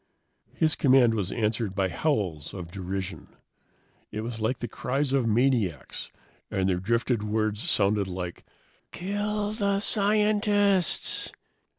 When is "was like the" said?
4.21-4.67